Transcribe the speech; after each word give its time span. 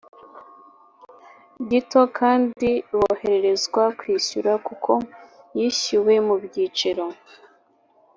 gito 1.69 2.01
kandi 2.17 2.69
boroherezwa 2.97 3.83
kwishyura 3.99 4.51
kuko 4.67 4.91
yishyuwe 5.57 6.13
mu 6.27 6.35
byiciro 6.43 7.05